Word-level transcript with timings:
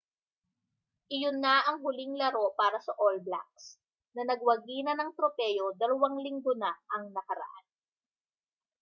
iyon 1.15 1.35
na 1.45 1.55
ang 1.67 1.77
huling 1.85 2.13
laro 2.21 2.45
para 2.59 2.79
sa 2.85 2.89
all 3.03 3.17
blacks 3.27 3.65
na 4.17 4.21
nagwagi 4.29 4.79
na 4.83 4.93
ng 4.97 5.09
tropeo 5.17 5.65
dalawang 5.81 6.17
linggo 6.25 6.53
na 6.61 6.71
ang 6.95 7.03
nakaraan 7.15 7.65